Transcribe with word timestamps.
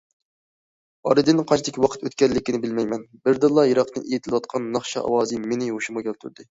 ئارىدىن 1.09 1.41
قانچىلىك 1.51 1.77
ۋاقىت 1.85 2.07
ئۆتكەنلىكىنى 2.09 2.63
بىلمەيمەن، 2.65 3.07
بىردىنلا 3.29 3.69
يىراقتىن 3.73 4.09
ئېيتىلىۋاتقان 4.11 4.71
ناخشا 4.79 5.09
ئاۋازى 5.09 5.45
مېنى 5.51 5.75
ھوشۇمغا 5.79 6.11
كەلتۈردى. 6.11 6.39